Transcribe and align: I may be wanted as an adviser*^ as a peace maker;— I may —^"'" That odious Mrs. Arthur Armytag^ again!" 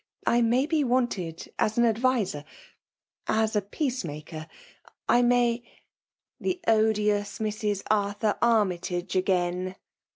I 0.25 0.41
may 0.41 0.65
be 0.65 0.83
wanted 0.83 1.53
as 1.59 1.77
an 1.77 1.83
adviser*^ 1.85 2.43
as 3.27 3.55
a 3.55 3.61
peace 3.61 4.03
maker;— 4.03 4.47
I 5.07 5.21
may 5.21 5.57
—^"'" 5.59 5.63
That 6.41 6.59
odious 6.67 7.37
Mrs. 7.37 7.83
Arthur 7.87 8.35
Armytag^ 8.41 9.13
again!" 9.13 9.75